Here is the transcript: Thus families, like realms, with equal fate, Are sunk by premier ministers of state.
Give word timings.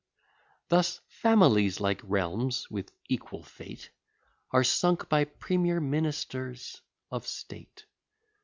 Thus 0.69 0.99
families, 1.07 1.79
like 1.79 2.01
realms, 2.03 2.71
with 2.71 2.91
equal 3.07 3.43
fate, 3.43 3.91
Are 4.49 4.63
sunk 4.63 5.07
by 5.09 5.25
premier 5.25 5.79
ministers 5.79 6.81
of 7.11 7.27
state. 7.27 7.85